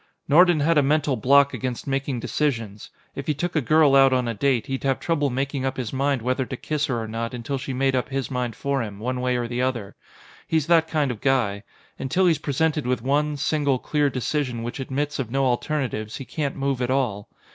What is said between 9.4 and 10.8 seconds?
the other. He's